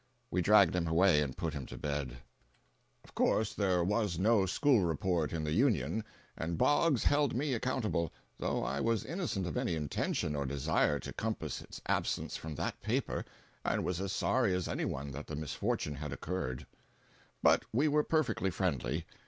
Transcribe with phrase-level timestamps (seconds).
[0.31, 2.07] We dragged him away and put him to bed.
[2.07, 6.03] 301.jpg (93K) Of course there was no school report in the Union,
[6.35, 11.13] and Boggs held me accountable, though I was innocent of any intention or desire to
[11.13, 13.23] compass its absence from that paper
[13.63, 16.65] and was as sorry as any one that the misfortune had occurred.
[17.43, 19.05] But we were perfectly friendly.